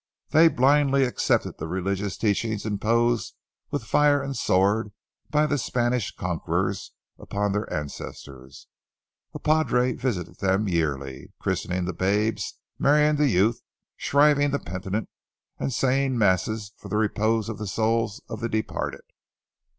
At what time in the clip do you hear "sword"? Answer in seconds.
4.35-4.91